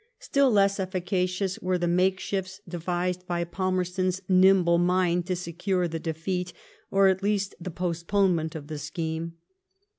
[0.17, 6.53] Still less e£Boacioas were the makeshifts devised by Palmerston's nimble mind to secure the defeat,
[6.89, 9.33] or, at least, the post ponement of the scheme.